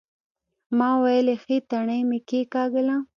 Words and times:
ما 0.77 0.89
ويلې 1.03 1.35
ښه 1.43 1.57
تڼۍ 1.69 2.01
مې 2.09 2.19
کېکاږله. 2.29 2.97